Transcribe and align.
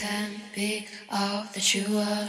can 0.00 0.30
be 0.54 0.86
all 1.12 1.44
that 1.52 1.74
you 1.74 1.84
are. 1.98 2.24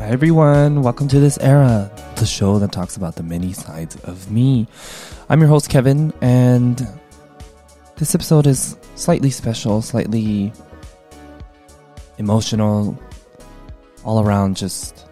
Everyone, 0.00 0.82
welcome 0.82 1.06
to 1.08 1.20
this 1.20 1.38
era, 1.38 1.92
the 2.16 2.26
show 2.26 2.58
that 2.58 2.72
talks 2.72 2.96
about 2.96 3.14
the 3.14 3.22
many 3.22 3.52
sides 3.52 3.94
of 4.02 4.32
me. 4.32 4.66
I'm 5.28 5.38
your 5.40 5.48
host 5.48 5.68
Kevin, 5.68 6.12
and 6.20 6.88
this 7.96 8.14
episode 8.14 8.46
is 8.46 8.76
slightly 8.94 9.30
special, 9.30 9.80
slightly 9.80 10.52
emotional, 12.18 12.98
all 14.04 14.22
around 14.22 14.56
just 14.56 15.06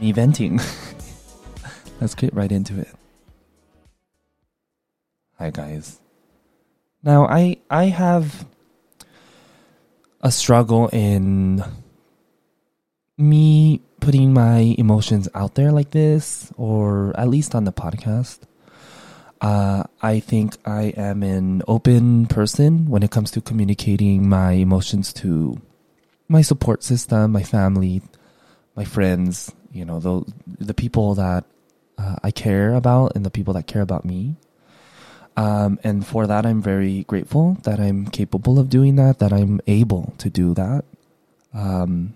me 0.00 0.12
venting. 0.12 0.60
Let's 2.00 2.14
get 2.14 2.34
right 2.34 2.50
into 2.50 2.78
it. 2.78 2.88
Hi 5.38 5.50
guys. 5.50 6.00
Now 7.02 7.26
I 7.26 7.58
I 7.68 7.84
have 7.84 8.46
a 10.22 10.30
struggle 10.30 10.88
in 10.88 11.62
me 13.18 13.82
putting 14.00 14.32
my 14.32 14.74
emotions 14.78 15.28
out 15.34 15.54
there 15.54 15.70
like 15.70 15.90
this, 15.90 16.50
or 16.56 17.14
at 17.18 17.28
least 17.28 17.54
on 17.54 17.64
the 17.64 17.72
podcast. 17.72 18.40
Uh, 19.44 19.82
I 20.00 20.20
think 20.20 20.56
I 20.64 20.94
am 20.96 21.22
an 21.22 21.60
open 21.68 22.24
person 22.24 22.88
when 22.88 23.02
it 23.02 23.10
comes 23.10 23.30
to 23.32 23.42
communicating 23.42 24.26
my 24.26 24.52
emotions 24.52 25.12
to 25.20 25.60
my 26.28 26.40
support 26.40 26.82
system, 26.82 27.32
my 27.32 27.42
family, 27.42 28.00
my 28.74 28.86
friends, 28.86 29.52
you 29.70 29.84
know, 29.84 30.00
the, 30.00 30.24
the 30.46 30.72
people 30.72 31.14
that 31.16 31.44
uh, 31.98 32.16
I 32.24 32.30
care 32.30 32.72
about 32.72 33.16
and 33.16 33.26
the 33.26 33.30
people 33.30 33.52
that 33.52 33.66
care 33.66 33.82
about 33.82 34.06
me. 34.06 34.36
Um, 35.36 35.78
and 35.84 36.06
for 36.06 36.26
that, 36.26 36.46
I'm 36.46 36.62
very 36.62 37.04
grateful 37.04 37.58
that 37.64 37.78
I'm 37.78 38.06
capable 38.06 38.58
of 38.58 38.70
doing 38.70 38.96
that, 38.96 39.18
that 39.18 39.34
I'm 39.34 39.60
able 39.66 40.14
to 40.24 40.30
do 40.30 40.54
that. 40.54 40.86
Um, 41.52 42.14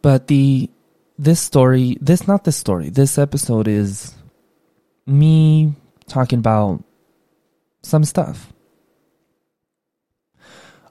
but 0.00 0.28
the 0.28 0.70
this 1.18 1.40
story, 1.40 1.98
this 2.00 2.26
not 2.26 2.44
this 2.44 2.56
story, 2.56 2.88
this 2.88 3.18
episode 3.18 3.68
is 3.68 4.14
me 5.08 5.74
talking 6.06 6.38
about 6.38 6.84
some 7.82 8.04
stuff. 8.04 8.52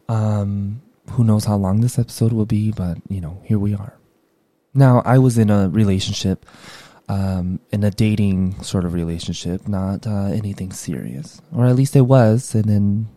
Um, 0.09 0.81
who 1.11 1.23
knows 1.23 1.45
how 1.45 1.55
long 1.55 1.81
this 1.81 1.99
episode 1.99 2.33
will 2.33 2.45
be, 2.45 2.71
but 2.71 2.97
you 3.09 3.21
know, 3.21 3.41
here 3.43 3.59
we 3.59 3.73
are. 3.73 3.97
Now, 4.73 5.01
I 5.05 5.17
was 5.17 5.37
in 5.37 5.49
a 5.49 5.69
relationship, 5.69 6.45
um, 7.09 7.59
in 7.71 7.83
a 7.83 7.91
dating 7.91 8.61
sort 8.63 8.85
of 8.85 8.93
relationship, 8.93 9.67
not 9.67 10.05
uh, 10.05 10.25
anything 10.25 10.71
serious, 10.71 11.41
or 11.53 11.65
at 11.65 11.75
least 11.75 11.95
it 11.95 12.01
was, 12.01 12.53
and 12.53 12.65
then 12.65 13.09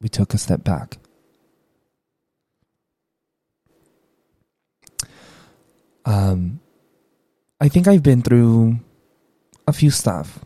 we 0.00 0.08
took 0.08 0.34
a 0.34 0.38
step 0.38 0.62
back. 0.64 0.98
Um, 6.04 6.60
I 7.60 7.68
think 7.68 7.88
I've 7.88 8.02
been 8.02 8.22
through 8.22 8.78
a 9.66 9.72
few 9.72 9.90
stuff. 9.90 10.44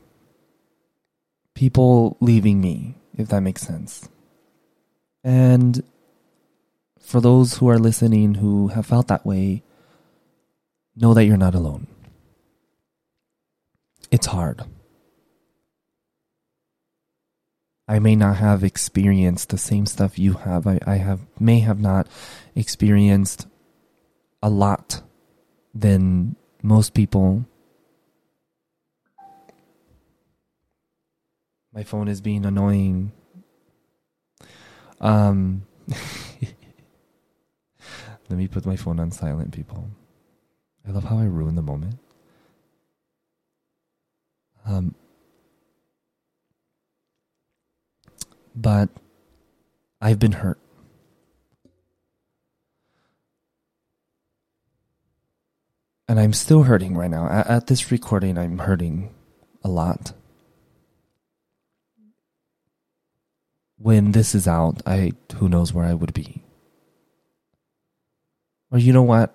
People 1.54 2.16
leaving 2.20 2.60
me, 2.60 2.96
if 3.16 3.28
that 3.28 3.40
makes 3.40 3.62
sense. 3.62 4.08
And 5.22 5.82
for 7.00 7.20
those 7.20 7.58
who 7.58 7.68
are 7.68 7.78
listening 7.78 8.34
who 8.36 8.68
have 8.68 8.86
felt 8.86 9.08
that 9.08 9.26
way, 9.26 9.62
know 10.96 11.14
that 11.14 11.24
you're 11.24 11.36
not 11.36 11.54
alone. 11.54 11.86
It's 14.10 14.26
hard. 14.26 14.62
I 17.86 17.98
may 17.98 18.14
not 18.14 18.36
have 18.36 18.62
experienced 18.62 19.48
the 19.48 19.58
same 19.58 19.84
stuff 19.86 20.18
you 20.18 20.34
have. 20.34 20.66
I, 20.66 20.78
I 20.86 20.96
have 20.96 21.20
may 21.40 21.58
have 21.58 21.80
not 21.80 22.06
experienced 22.54 23.48
a 24.42 24.48
lot 24.48 25.02
than 25.74 26.36
most 26.62 26.94
people. 26.94 27.46
My 31.72 31.84
phone 31.84 32.08
is 32.08 32.20
being 32.20 32.44
annoying. 32.44 33.12
Um, 35.00 35.66
let 38.28 38.38
me 38.38 38.48
put 38.48 38.66
my 38.66 38.76
phone 38.76 38.98
on 39.00 39.10
silent, 39.10 39.52
people. 39.52 39.88
I 40.86 40.90
love 40.90 41.04
how 41.04 41.18
I 41.18 41.24
ruin 41.24 41.54
the 41.54 41.62
moment. 41.62 41.98
Um, 44.66 44.94
but 48.54 48.90
I've 50.00 50.18
been 50.18 50.32
hurt. 50.32 50.58
and 56.10 56.18
I'm 56.18 56.32
still 56.32 56.64
hurting 56.64 56.96
right 56.96 57.08
now. 57.08 57.28
At, 57.28 57.46
at, 57.46 57.66
this 57.68 57.92
recording, 57.92 58.36
I'm 58.36 58.58
hurting 58.58 59.14
a 59.62 59.68
lot. 59.68 60.12
When 63.80 64.12
this 64.12 64.34
is 64.34 64.46
out, 64.46 64.82
I 64.84 65.12
who 65.36 65.48
knows 65.48 65.72
where 65.72 65.86
I 65.86 65.94
would 65.94 66.12
be. 66.12 66.44
Or 68.70 68.78
you 68.78 68.92
know 68.92 69.02
what? 69.02 69.34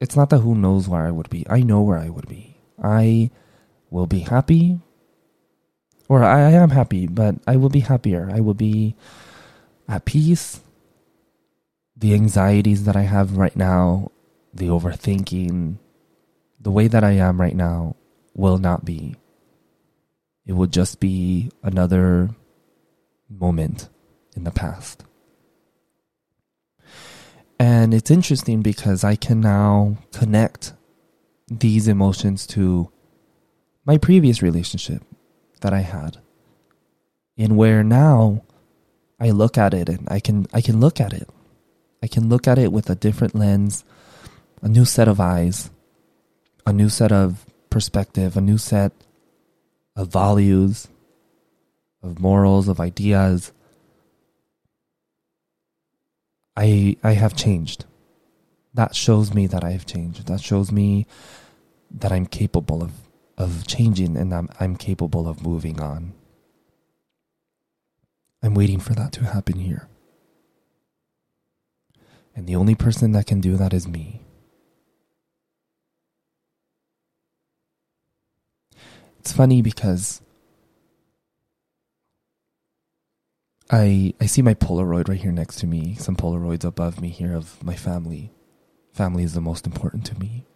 It's 0.00 0.16
not 0.16 0.30
that 0.30 0.40
who 0.40 0.54
knows 0.54 0.88
where 0.88 1.02
I 1.02 1.10
would 1.10 1.28
be. 1.28 1.44
I 1.50 1.60
know 1.60 1.82
where 1.82 1.98
I 1.98 2.08
would 2.08 2.28
be. 2.28 2.56
I 2.82 3.30
will 3.90 4.06
be 4.06 4.20
happy. 4.20 4.80
Or 6.08 6.22
I, 6.22 6.48
I 6.48 6.50
am 6.52 6.70
happy, 6.70 7.06
but 7.06 7.36
I 7.46 7.56
will 7.56 7.70
be 7.70 7.80
happier. 7.80 8.30
I 8.32 8.40
will 8.40 8.54
be 8.54 8.94
at 9.88 10.04
peace. 10.04 10.60
The 11.96 12.14
anxieties 12.14 12.84
that 12.84 12.96
I 12.96 13.02
have 13.02 13.36
right 13.36 13.56
now 13.56 14.10
the 14.54 14.68
overthinking, 14.68 15.78
the 16.60 16.70
way 16.70 16.86
that 16.86 17.02
I 17.02 17.12
am 17.12 17.40
right 17.40 17.56
now 17.56 17.96
will 18.34 18.58
not 18.58 18.84
be. 18.84 19.16
It 20.46 20.52
will 20.52 20.68
just 20.68 21.00
be 21.00 21.50
another 21.62 22.30
moment 23.28 23.88
in 24.36 24.44
the 24.44 24.50
past. 24.50 25.04
And 27.58 27.94
it's 27.94 28.10
interesting 28.10 28.62
because 28.62 29.04
I 29.04 29.16
can 29.16 29.40
now 29.40 29.98
connect 30.12 30.72
these 31.48 31.88
emotions 31.88 32.46
to 32.48 32.90
my 33.84 33.98
previous 33.98 34.42
relationship 34.42 35.02
that 35.60 35.72
I 35.72 35.80
had. 35.80 36.18
And 37.36 37.56
where 37.56 37.84
now 37.84 38.42
I 39.20 39.30
look 39.30 39.56
at 39.56 39.74
it 39.74 39.88
and 39.88 40.08
I 40.10 40.20
can 40.20 40.46
I 40.52 40.60
can 40.60 40.80
look 40.80 41.00
at 41.00 41.12
it. 41.12 41.28
I 42.02 42.06
can 42.06 42.28
look 42.28 42.46
at 42.46 42.58
it 42.58 42.72
with 42.72 42.90
a 42.90 42.94
different 42.94 43.34
lens 43.34 43.84
a 44.64 44.68
new 44.68 44.86
set 44.86 45.08
of 45.08 45.20
eyes, 45.20 45.70
a 46.66 46.72
new 46.72 46.88
set 46.88 47.12
of 47.12 47.44
perspective, 47.68 48.34
a 48.34 48.40
new 48.40 48.56
set 48.56 48.92
of 49.94 50.08
values, 50.08 50.88
of 52.04 52.20
morals, 52.20 52.68
of 52.68 52.78
ideas. 52.80 53.52
I 56.56 56.96
I 57.02 57.12
have 57.12 57.34
changed. 57.34 57.86
That 58.74 58.94
shows 58.94 59.32
me 59.32 59.46
that 59.46 59.64
I 59.64 59.70
have 59.70 59.86
changed. 59.86 60.26
That 60.26 60.40
shows 60.40 60.70
me 60.70 61.06
that 61.90 62.12
I'm 62.12 62.26
capable 62.26 62.82
of 62.82 62.92
of 63.36 63.66
changing 63.66 64.16
and 64.16 64.32
I'm 64.32 64.48
I'm 64.60 64.76
capable 64.76 65.28
of 65.28 65.42
moving 65.42 65.80
on. 65.80 66.12
I'm 68.42 68.54
waiting 68.54 68.78
for 68.78 68.94
that 68.94 69.12
to 69.12 69.24
happen 69.24 69.58
here. 69.58 69.88
And 72.36 72.46
the 72.46 72.56
only 72.56 72.74
person 72.74 73.12
that 73.12 73.26
can 73.26 73.40
do 73.40 73.56
that 73.56 73.72
is 73.72 73.88
me. 73.88 74.20
It's 79.20 79.32
funny 79.32 79.62
because 79.62 80.20
I 83.70 84.14
I 84.20 84.26
see 84.26 84.42
my 84.42 84.54
Polaroid 84.54 85.08
right 85.08 85.20
here 85.20 85.32
next 85.32 85.56
to 85.60 85.66
me, 85.66 85.94
some 85.94 86.16
Polaroids 86.16 86.64
above 86.64 87.00
me 87.00 87.08
here 87.08 87.34
of 87.34 87.62
my 87.62 87.74
family. 87.74 88.32
Family 88.92 89.24
is 89.24 89.34
the 89.34 89.40
most 89.40 89.66
important 89.66 90.04
to 90.06 90.18
me. 90.18 90.46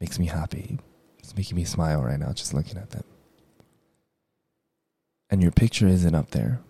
Makes 0.00 0.18
me 0.18 0.26
happy. 0.26 0.78
It's 1.18 1.36
making 1.36 1.56
me 1.56 1.64
smile 1.64 2.02
right 2.02 2.18
now 2.18 2.32
just 2.32 2.54
looking 2.54 2.78
at 2.78 2.90
them. 2.90 3.04
And 5.30 5.42
your 5.42 5.52
picture 5.52 5.88
isn't 5.88 6.14
up 6.14 6.30
there. 6.30 6.60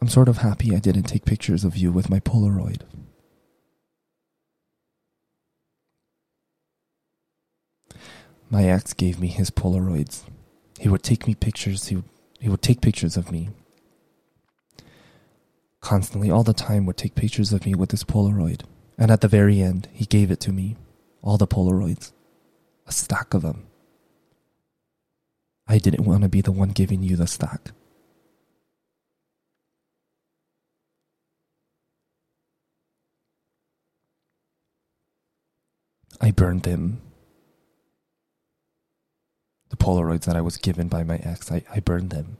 I'm 0.00 0.08
sort 0.08 0.28
of 0.28 0.38
happy 0.38 0.74
I 0.74 0.78
didn't 0.78 1.04
take 1.04 1.24
pictures 1.24 1.64
of 1.64 1.76
you 1.76 1.92
with 1.92 2.08
my 2.08 2.20
Polaroid. 2.20 2.82
my 8.50 8.64
ex 8.64 8.92
gave 8.92 9.20
me 9.20 9.28
his 9.28 9.50
Polaroids. 9.50 10.22
He 10.78 10.88
would 10.88 11.02
take 11.02 11.26
me 11.26 11.34
pictures. 11.34 11.88
He 11.88 11.96
would, 11.96 12.04
he 12.40 12.48
would 12.48 12.62
take 12.62 12.80
pictures 12.80 13.16
of 13.16 13.32
me. 13.32 13.50
Constantly, 15.80 16.30
all 16.30 16.44
the 16.44 16.52
time, 16.52 16.86
would 16.86 16.96
take 16.96 17.14
pictures 17.14 17.52
of 17.52 17.66
me 17.66 17.74
with 17.74 17.90
his 17.90 18.04
Polaroid. 18.04 18.62
And 18.96 19.10
at 19.10 19.20
the 19.20 19.28
very 19.28 19.60
end, 19.60 19.88
he 19.92 20.04
gave 20.04 20.30
it 20.30 20.40
to 20.40 20.52
me. 20.52 20.76
All 21.22 21.36
the 21.36 21.46
Polaroids. 21.46 22.12
A 22.86 22.92
stack 22.92 23.34
of 23.34 23.42
them. 23.42 23.66
I 25.66 25.78
didn't 25.78 26.06
want 26.06 26.22
to 26.22 26.28
be 26.28 26.40
the 26.40 26.52
one 26.52 26.70
giving 26.70 27.02
you 27.02 27.16
the 27.16 27.26
stack. 27.26 27.72
I 36.20 36.30
burned 36.30 36.62
them. 36.62 37.00
Polaroids 39.78 40.24
that 40.24 40.36
I 40.36 40.40
was 40.40 40.56
given 40.56 40.88
by 40.88 41.02
my 41.02 41.16
ex, 41.16 41.50
I, 41.50 41.64
I 41.74 41.80
burned 41.80 42.10
them. 42.10 42.38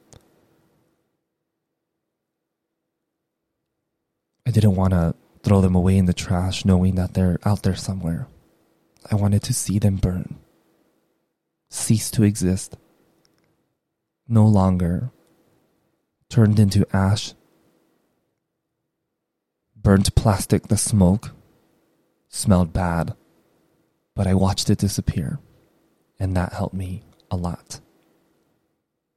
I 4.47 4.51
didn't 4.51 4.77
want 4.77 4.93
to 4.93 5.15
throw 5.43 5.61
them 5.61 5.75
away 5.75 5.99
in 5.99 6.07
the 6.07 6.13
trash 6.13 6.65
knowing 6.65 6.95
that 6.95 7.15
they're 7.15 7.39
out 7.45 7.63
there 7.63 7.75
somewhere. 7.75 8.29
I 9.11 9.15
wanted 9.15 9.43
to 9.45 9.55
see 9.55 9.79
them 9.79 9.97
burn, 9.97 10.39
cease 11.71 12.11
to 12.13 12.23
exist, 12.23 12.77
no 14.29 14.47
longer. 14.47 15.11
Turned 16.31 16.59
into 16.59 16.87
ash, 16.95 17.33
burnt 19.75 20.15
plastic, 20.15 20.69
the 20.69 20.77
smoke. 20.77 21.31
Smelled 22.29 22.75
bad. 22.75 23.15
But 24.15 24.27
I 24.27 24.35
watched 24.35 24.69
it 24.69 24.77
disappear, 24.77 25.39
and 26.21 26.37
that 26.37 26.53
helped 26.53 26.75
me 26.75 27.03
a 27.31 27.37
lot. 27.37 27.81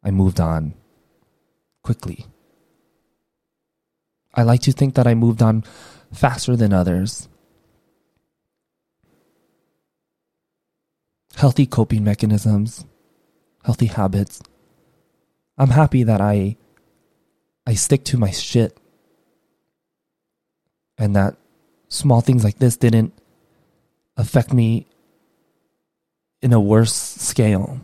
I 0.04 0.12
moved 0.12 0.40
on 0.40 0.74
quickly. 1.84 2.26
I 4.34 4.44
like 4.44 4.62
to 4.62 4.72
think 4.72 4.96
that 4.96 5.08
I 5.08 5.14
moved 5.14 5.42
on 5.42 5.64
faster 6.14 6.56
than 6.56 6.74
others. 6.74 7.28
Healthy 11.36 11.66
coping 11.66 12.04
mechanisms, 12.04 12.86
healthy 13.64 13.88
habits. 13.88 14.42
I'm 15.58 15.70
happy 15.70 16.04
that 16.04 16.22
I 16.22 16.58
I 17.66 17.76
stick 17.76 18.04
to 18.06 18.18
my 18.18 18.32
shit 18.32 18.78
and 20.98 21.16
that 21.16 21.36
small 21.90 22.22
things 22.22 22.44
like 22.44 22.58
this 22.58 22.78
didn't 22.78 23.14
affect 24.18 24.54
me 24.54 24.88
in 26.42 26.54
a 26.54 26.60
worse 26.60 26.94
scale. 26.94 27.80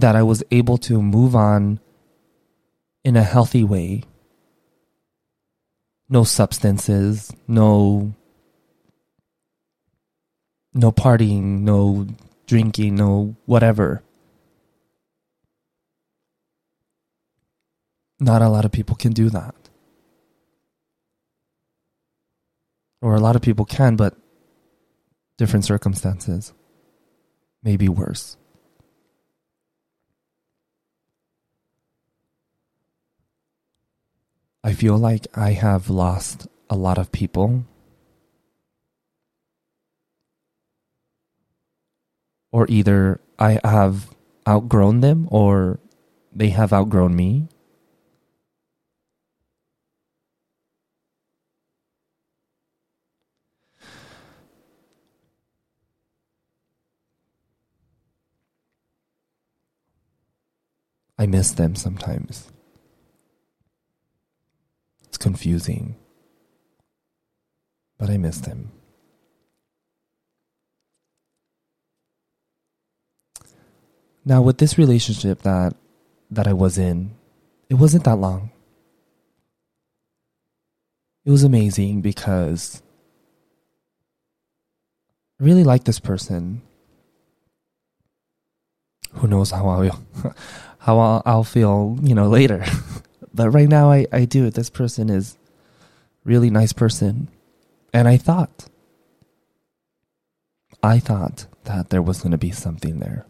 That 0.00 0.16
I 0.16 0.22
was 0.22 0.42
able 0.50 0.78
to 0.78 1.02
move 1.02 1.36
on 1.36 1.78
in 3.04 3.16
a 3.16 3.22
healthy 3.22 3.62
way. 3.62 4.02
No 6.08 6.24
substances, 6.24 7.30
no 7.46 8.14
no 10.72 10.90
partying, 10.90 11.60
no 11.60 12.06
drinking, 12.46 12.94
no 12.94 13.36
whatever. 13.44 14.02
Not 18.18 18.42
a 18.42 18.48
lot 18.48 18.64
of 18.64 18.72
people 18.72 18.96
can 18.96 19.12
do 19.12 19.28
that. 19.30 19.54
Or 23.02 23.14
a 23.14 23.20
lot 23.20 23.36
of 23.36 23.42
people 23.42 23.64
can, 23.64 23.96
but 23.96 24.16
different 25.36 25.64
circumstances 25.64 26.52
maybe 27.62 27.88
worse. 27.88 28.36
I 34.62 34.74
feel 34.74 34.98
like 34.98 35.26
I 35.34 35.52
have 35.52 35.88
lost 35.88 36.46
a 36.68 36.76
lot 36.76 36.98
of 36.98 37.12
people. 37.12 37.64
Or 42.52 42.66
either 42.68 43.20
I 43.38 43.58
have 43.64 44.14
outgrown 44.46 45.00
them 45.00 45.28
or 45.30 45.80
they 46.32 46.50
have 46.50 46.72
outgrown 46.72 47.16
me. 47.16 47.48
I 61.18 61.26
miss 61.26 61.52
them 61.52 61.76
sometimes. 61.76 62.50
Confusing, 65.20 65.96
but 67.98 68.08
I 68.08 68.16
miss 68.16 68.38
them. 68.38 68.72
Now, 74.24 74.40
with 74.40 74.56
this 74.56 74.78
relationship 74.78 75.42
that 75.42 75.76
that 76.30 76.46
I 76.46 76.54
was 76.54 76.78
in, 76.78 77.10
it 77.68 77.74
wasn't 77.74 78.04
that 78.04 78.16
long. 78.16 78.50
It 81.26 81.30
was 81.30 81.44
amazing 81.44 82.00
because 82.00 82.82
I 85.38 85.44
really 85.44 85.64
like 85.64 85.84
this 85.84 86.00
person. 86.00 86.62
Who 89.12 89.28
knows 89.28 89.50
how 89.50 89.68
I'll 89.68 90.00
how 90.78 90.98
I'll, 90.98 91.22
I'll 91.26 91.44
feel, 91.44 91.98
you 92.02 92.14
know, 92.14 92.28
later. 92.28 92.64
but 93.34 93.50
right 93.50 93.68
now 93.68 93.90
I, 93.90 94.06
I 94.12 94.24
do. 94.24 94.46
it. 94.46 94.54
This 94.54 94.70
person 94.70 95.10
is 95.10 95.36
really 96.24 96.50
nice 96.50 96.72
person. 96.72 97.28
And 97.92 98.08
I 98.08 98.16
thought, 98.16 98.66
I 100.82 100.98
thought 100.98 101.46
that 101.64 101.90
there 101.90 102.02
was 102.02 102.20
going 102.20 102.32
to 102.32 102.38
be 102.38 102.50
something 102.50 103.00
there. 103.00 103.26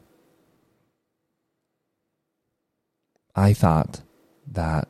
I 3.35 3.53
thought 3.55 4.03
that 4.53 4.89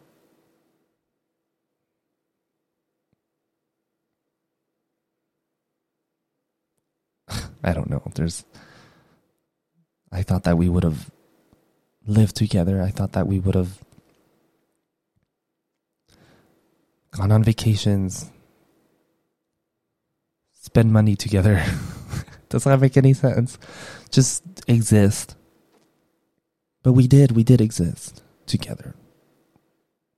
I 7.62 7.72
don't 7.72 7.90
know. 7.90 8.02
There's 8.14 8.44
I 10.12 10.22
thought 10.22 10.44
that 10.44 10.58
we 10.58 10.68
would 10.68 10.84
have 10.84 11.10
lived 12.06 12.36
together. 12.36 12.82
I 12.82 12.90
thought 12.90 13.12
that 13.12 13.26
we 13.26 13.38
would 13.38 13.54
have 13.54 13.78
gone 17.12 17.32
on 17.32 17.42
vacations, 17.42 18.30
spend 20.52 20.92
money 20.92 21.16
together. 21.16 21.64
Doesn't 22.48 22.70
that 22.70 22.80
make 22.80 22.96
any 22.96 23.12
sense? 23.14 23.58
Just 24.10 24.42
exist. 24.66 25.36
But 26.82 26.92
we 26.92 27.06
did, 27.06 27.32
we 27.32 27.44
did 27.44 27.60
exist 27.60 28.22
together. 28.46 28.94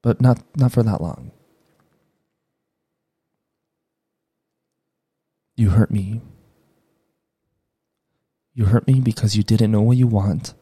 But 0.03 0.21
not 0.21 0.43
not 0.57 0.73
for 0.73 0.83
that 0.83 1.01
long. 1.01 1.31
You 5.57 5.71
hurt 5.71 5.91
me. 5.91 6.23
You 8.55 8.67
hurt 8.67 8.87
me 8.87 9.01
because 9.01 9.37
you 9.37 9.43
didn't 9.43 9.71
know 9.71 9.81
what 9.81 9.97
you 9.97 10.07
want. 10.07 10.55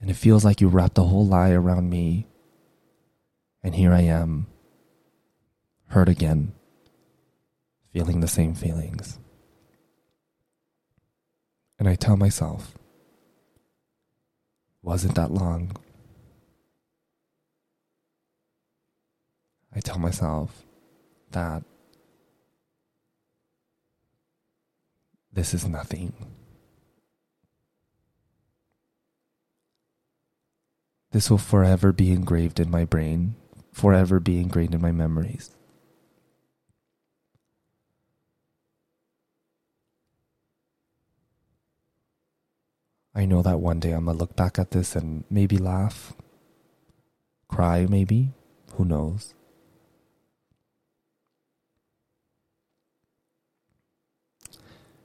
And 0.00 0.10
it 0.10 0.14
feels 0.14 0.44
like 0.44 0.60
you 0.60 0.68
wrapped 0.68 0.98
a 0.98 1.02
whole 1.02 1.26
lie 1.26 1.52
around 1.52 1.88
me. 1.88 2.26
And 3.62 3.74
here 3.74 3.92
I 3.92 4.00
am, 4.00 4.48
hurt 5.88 6.08
again, 6.08 6.52
feeling 7.92 8.20
the 8.20 8.28
same 8.28 8.54
feelings. 8.54 9.18
And 11.78 11.88
I 11.88 11.94
tell 11.94 12.16
myself, 12.16 12.74
wasn't 14.82 15.14
that 15.14 15.30
long. 15.30 15.76
I 19.74 19.80
tell 19.80 19.98
myself 19.98 20.64
that 21.30 21.62
this 25.32 25.54
is 25.54 25.66
nothing. 25.66 26.12
This 31.12 31.30
will 31.30 31.38
forever 31.38 31.92
be 31.92 32.10
engraved 32.10 32.58
in 32.58 32.70
my 32.70 32.84
brain, 32.84 33.34
forever 33.72 34.20
be 34.20 34.38
ingrained 34.38 34.74
in 34.74 34.80
my 34.80 34.92
memories. 34.92 35.50
I 43.14 43.26
know 43.26 43.42
that 43.42 43.60
one 43.60 43.78
day 43.78 43.92
I'm 43.92 44.06
gonna 44.06 44.16
look 44.16 44.36
back 44.36 44.58
at 44.58 44.70
this 44.70 44.96
and 44.96 45.24
maybe 45.28 45.58
laugh, 45.58 46.14
cry, 47.48 47.86
maybe. 47.88 48.32
Who 48.74 48.86
knows? 48.86 49.34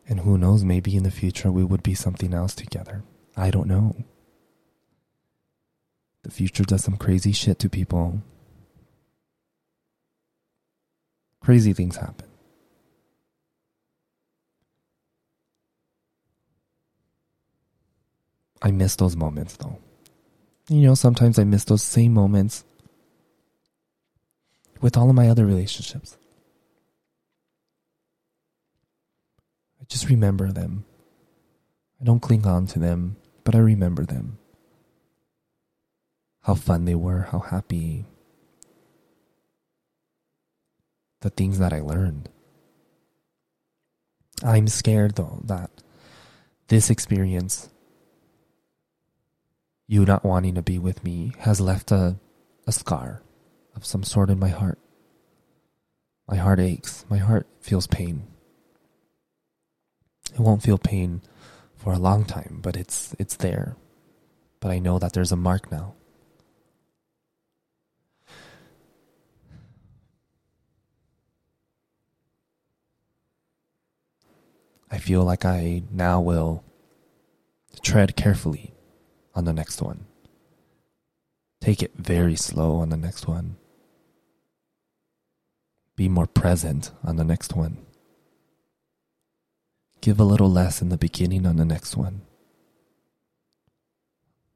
And 0.07 0.21
who 0.21 0.37
knows, 0.37 0.63
maybe 0.63 0.95
in 0.95 1.03
the 1.03 1.11
future 1.11 1.51
we 1.51 1.65
would 1.65 1.83
be 1.83 1.93
something 1.93 2.33
else 2.33 2.55
together. 2.55 3.03
I 3.35 3.51
don't 3.51 3.67
know. 3.67 3.95
The 6.23 6.31
future 6.31 6.63
does 6.63 6.83
some 6.83 6.95
crazy 6.95 7.33
shit 7.33 7.59
to 7.59 7.69
people. 7.69 8.21
Crazy 11.47 11.71
things 11.71 11.95
happen. 11.95 12.27
I 18.61 18.71
miss 18.71 18.97
those 18.97 19.15
moments 19.15 19.55
though. 19.55 19.79
You 20.67 20.81
know, 20.81 20.93
sometimes 20.93 21.39
I 21.39 21.45
miss 21.45 21.63
those 21.63 21.81
same 21.81 22.13
moments 22.13 22.65
with 24.81 24.97
all 24.97 25.09
of 25.09 25.15
my 25.15 25.29
other 25.29 25.45
relationships. 25.45 26.17
I 29.79 29.85
just 29.87 30.09
remember 30.09 30.51
them. 30.51 30.83
I 32.01 32.03
don't 32.03 32.19
cling 32.19 32.45
on 32.45 32.65
to 32.67 32.79
them, 32.79 33.15
but 33.45 33.55
I 33.55 33.59
remember 33.59 34.03
them. 34.03 34.37
How 36.41 36.55
fun 36.55 36.83
they 36.83 36.95
were, 36.95 37.29
how 37.31 37.39
happy. 37.39 38.03
The 41.21 41.29
things 41.29 41.59
that 41.59 41.73
I 41.73 41.81
learned. 41.81 42.29
I'm 44.43 44.67
scared 44.67 45.15
though 45.15 45.41
that 45.45 45.71
this 46.67 46.89
experience, 46.89 47.69
you 49.87 50.05
not 50.05 50.23
wanting 50.23 50.55
to 50.55 50.61
be 50.61 50.77
with 50.77 51.03
me, 51.03 51.31
has 51.39 51.59
left 51.59 51.91
a, 51.91 52.17
a 52.67 52.71
scar 52.71 53.21
of 53.75 53.85
some 53.85 54.03
sort 54.03 54.29
in 54.29 54.37
my 54.37 54.49
heart. 54.49 54.79
My 56.27 56.35
heart 56.35 56.59
aches. 56.59 57.05
My 57.09 57.17
heart 57.17 57.47
feels 57.61 57.87
pain. 57.87 58.27
It 60.33 60.39
won't 60.39 60.61
feel 60.61 60.77
pain 60.77 61.21
for 61.75 61.93
a 61.93 61.99
long 61.99 62.25
time, 62.25 62.59
but 62.61 62.75
it's 62.75 63.15
it's 63.17 63.37
there. 63.37 63.77
But 64.59 64.71
I 64.71 64.79
know 64.79 64.99
that 64.99 65.13
there's 65.13 65.31
a 65.31 65.37
mark 65.37 65.71
now. 65.71 65.95
I 74.97 74.99
feel 74.99 75.23
like 75.23 75.45
I 75.45 75.83
now 75.91 76.19
will 76.19 76.63
tread 77.83 78.15
carefully 78.15 78.73
on 79.35 79.45
the 79.45 79.53
next 79.53 79.79
one. 79.79 80.07
Take 81.61 81.83
it 81.83 81.91
very 81.95 82.35
slow 82.35 82.77
on 82.77 82.89
the 82.89 82.97
next 82.97 83.27
one. 83.27 83.57
Be 85.95 86.09
more 86.09 86.25
present 86.25 86.89
on 87.03 87.15
the 87.15 87.23
next 87.23 87.55
one. 87.55 87.77
Give 90.01 90.19
a 90.19 90.23
little 90.23 90.49
less 90.49 90.81
in 90.81 90.89
the 90.89 90.97
beginning 90.97 91.45
on 91.45 91.57
the 91.57 91.65
next 91.65 91.95
one. 91.95 92.23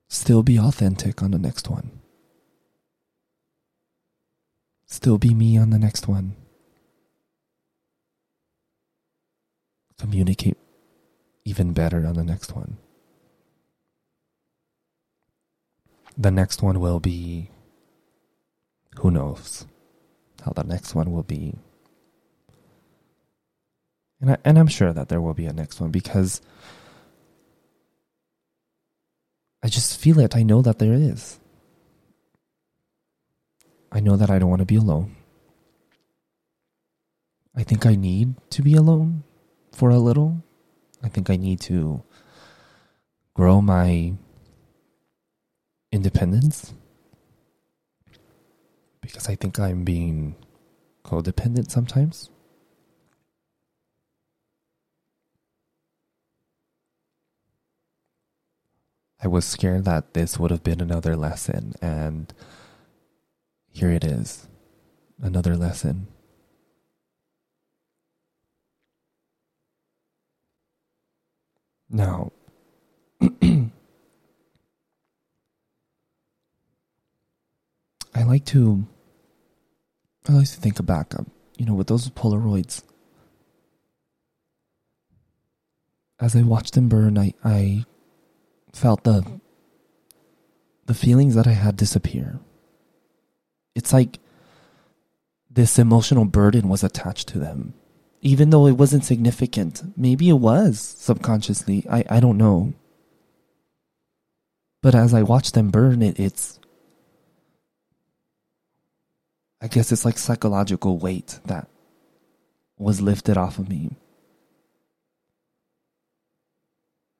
Still 0.07 0.41
be 0.41 0.57
authentic 0.57 1.21
on 1.21 1.29
the 1.29 1.37
next 1.37 1.69
one. 1.69 2.01
Still 4.87 5.19
be 5.19 5.35
me 5.35 5.55
on 5.55 5.69
the 5.69 5.77
next 5.77 6.07
one. 6.07 6.35
Communicate 10.01 10.57
even 11.45 11.73
better 11.73 12.07
on 12.07 12.15
the 12.15 12.23
next 12.23 12.55
one. 12.55 12.79
The 16.17 16.31
next 16.31 16.63
one 16.63 16.79
will 16.79 16.99
be 16.99 17.51
who 18.97 19.11
knows 19.11 19.67
how 20.43 20.53
the 20.53 20.63
next 20.63 20.95
one 20.95 21.11
will 21.11 21.21
be. 21.21 21.53
And 24.19 24.31
I, 24.31 24.37
and 24.43 24.57
I'm 24.57 24.67
sure 24.67 24.91
that 24.91 25.09
there 25.09 25.21
will 25.21 25.35
be 25.35 25.45
a 25.45 25.53
next 25.53 25.79
one 25.79 25.91
because 25.91 26.41
I 29.61 29.67
just 29.67 29.99
feel 29.99 30.19
it. 30.19 30.35
I 30.35 30.41
know 30.41 30.63
that 30.63 30.79
there 30.79 30.93
is. 30.93 31.39
I 33.91 33.99
know 33.99 34.17
that 34.17 34.31
I 34.31 34.39
don't 34.39 34.49
want 34.49 34.61
to 34.61 34.65
be 34.65 34.77
alone. 34.77 35.15
I 37.55 37.61
think 37.61 37.85
I 37.85 37.93
need 37.93 38.33
to 38.49 38.63
be 38.63 38.73
alone 38.73 39.25
for 39.71 39.89
a 39.89 39.97
little. 39.97 40.43
I 41.03 41.09
think 41.09 41.29
I 41.29 41.35
need 41.35 41.59
to 41.61 42.03
grow 43.33 43.61
my 43.61 44.13
independence 45.91 46.73
because 49.01 49.27
I 49.27 49.35
think 49.35 49.59
I'm 49.59 49.83
being 49.83 50.35
codependent 51.03 51.71
sometimes. 51.71 52.29
I 59.23 59.27
was 59.27 59.45
scared 59.45 59.85
that 59.85 60.13
this 60.13 60.39
would 60.39 60.49
have 60.49 60.63
been 60.63 60.81
another 60.81 61.15
lesson, 61.15 61.75
and 61.79 62.33
here 63.69 63.91
it 63.91 64.03
is 64.03 64.47
another 65.21 65.55
lesson. 65.55 66.07
Now, 71.91 72.31
I 78.15 78.23
like 78.23 78.45
to 78.45 78.87
I 80.29 80.31
like 80.31 80.47
to 80.47 80.55
think 80.55 80.83
back, 80.85 81.13
um, 81.19 81.29
you 81.57 81.65
know, 81.65 81.73
with 81.73 81.87
those 81.87 82.09
Polaroids. 82.09 82.83
As 86.19 86.35
I 86.35 86.43
watched 86.43 86.75
them 86.75 86.87
burn, 86.87 87.17
I, 87.17 87.33
I 87.43 87.85
felt 88.71 89.03
the 89.03 89.25
the 90.85 90.93
feelings 90.93 91.35
that 91.35 91.47
I 91.47 91.53
had 91.53 91.75
disappear. 91.75 92.39
It's 93.75 93.91
like 93.91 94.19
this 95.49 95.77
emotional 95.77 96.25
burden 96.25 96.69
was 96.69 96.83
attached 96.83 97.27
to 97.29 97.39
them. 97.39 97.73
Even 98.21 98.51
though 98.51 98.67
it 98.67 98.77
wasn't 98.77 99.03
significant. 99.03 99.97
Maybe 99.97 100.29
it 100.29 100.33
was 100.33 100.79
subconsciously. 100.79 101.85
I, 101.89 102.05
I 102.09 102.19
don't 102.19 102.37
know. 102.37 102.73
But 104.81 104.95
as 104.95 105.13
I 105.13 105.23
watch 105.23 105.51
them 105.51 105.69
burn, 105.69 106.01
it, 106.01 106.19
it's 106.19 106.59
I 109.61 109.67
guess 109.67 109.91
it's 109.91 110.05
like 110.05 110.17
psychological 110.17 110.97
weight 110.97 111.39
that 111.45 111.67
was 112.79 112.99
lifted 112.99 113.37
off 113.37 113.59
of 113.59 113.69
me. 113.69 113.91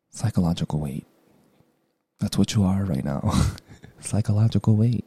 Psychological 0.10 0.80
weight. 0.80 1.06
That's 2.20 2.38
what 2.38 2.56
you 2.56 2.64
are 2.64 2.84
right 2.84 3.06
now. 3.06 3.32
psychological 4.00 4.76
weight. 4.76 5.06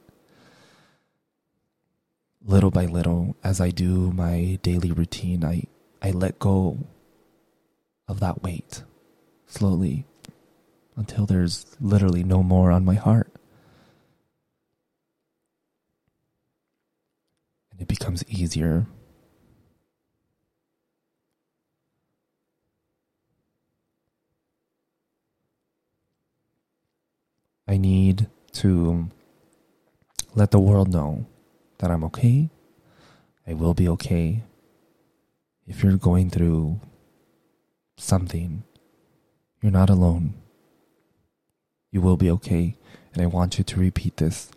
Little 2.46 2.70
by 2.70 2.86
little, 2.86 3.36
as 3.42 3.60
I 3.60 3.70
do 3.70 4.12
my 4.12 4.58
daily 4.62 4.92
routine, 4.92 5.44
I, 5.44 5.64
I 6.04 6.10
let 6.10 6.38
go 6.38 6.78
of 8.06 8.20
that 8.20 8.42
weight 8.42 8.82
slowly 9.46 10.04
until 10.96 11.26
there's 11.26 11.66
literally 11.80 12.22
no 12.22 12.42
more 12.42 12.70
on 12.70 12.84
my 12.84 12.94
heart. 12.94 13.34
and 17.74 17.82
it 17.82 17.88
becomes 17.88 18.24
easier. 18.28 18.86
I 27.66 27.76
need 27.76 28.28
to 28.52 29.10
let 30.36 30.52
the 30.52 30.60
world 30.60 30.92
know 30.92 31.26
that 31.78 31.90
I'm 31.90 32.04
okay. 32.04 32.50
I 33.46 33.54
will 33.54 33.74
be 33.74 33.88
okay. 33.88 34.44
If 35.66 35.82
you're 35.82 35.96
going 35.96 36.30
through 36.30 36.80
something, 37.96 38.64
you're 39.62 39.72
not 39.72 39.90
alone. 39.90 40.34
You 41.90 42.00
will 42.00 42.16
be 42.16 42.30
okay. 42.30 42.76
And 43.12 43.22
I 43.22 43.26
want 43.26 43.58
you 43.58 43.64
to 43.64 43.80
repeat 43.80 44.16
this. 44.16 44.50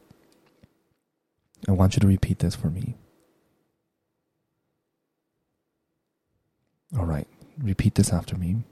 I 1.67 1.71
want 1.71 1.95
you 1.95 1.99
to 2.01 2.07
repeat 2.07 2.39
this 2.39 2.55
for 2.55 2.69
me. 2.69 2.95
All 6.97 7.05
right, 7.05 7.27
repeat 7.57 7.95
this 7.95 8.13
after 8.13 8.37
me 8.37 8.63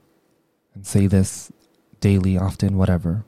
and 0.74 0.86
say 0.88 1.08
this 1.08 1.52
daily, 2.00 2.38
often, 2.38 2.78
whatever. 2.78 3.26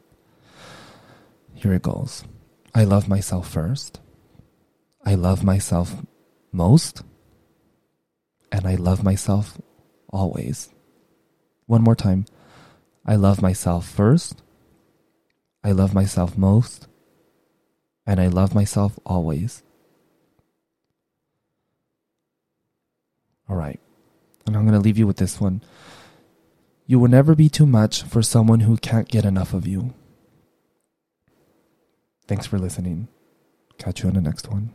Here 1.54 1.74
it 1.74 1.82
goes. 1.82 2.24
I 2.74 2.84
love 2.84 3.08
myself 3.08 3.50
first. 3.50 4.00
I 5.06 5.16
love 5.16 5.44
myself 5.44 5.96
most. 6.52 7.04
And 8.52 8.66
I 8.66 8.76
love 8.76 9.04
myself 9.04 9.60
always. 10.10 10.70
One 11.66 11.84
more 11.84 11.96
time. 11.96 12.26
I 13.06 13.16
love 13.16 13.42
myself 13.42 13.88
first. 13.88 14.42
I 15.64 15.72
love 15.72 15.94
myself 15.94 16.38
most. 16.38 16.88
And 18.06 18.20
I 18.20 18.28
love 18.28 18.56
myself 18.56 18.98
always. 19.06 19.64
All 23.50 23.56
right. 23.56 23.80
And 24.46 24.56
I'm 24.56 24.64
going 24.64 24.74
to 24.74 24.84
leave 24.84 24.98
you 24.98 25.08
with 25.08 25.18
this 25.18 25.42
one. 25.42 25.62
You 26.86 27.00
will 27.00 27.10
never 27.10 27.36
be 27.36 27.50
too 27.50 27.66
much 27.66 28.04
for 28.04 28.22
someone 28.22 28.62
who 28.62 28.78
can't 28.78 29.10
get 29.10 29.26
enough 29.26 29.54
of 29.54 29.68
you. 29.68 29.94
Thanks 32.28 32.46
for 32.46 32.58
listening. 32.58 33.10
Catch 33.78 34.04
you 34.04 34.10
on 34.10 34.16
the 34.16 34.22
next 34.22 34.50
one. 34.50 34.72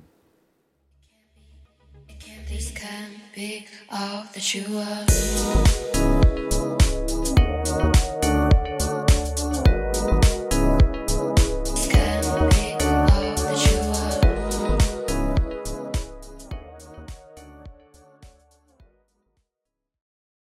Be 3.34 3.66
all 3.90 4.24
that 4.34 4.54
you 4.54 4.64
are. 4.78 6.31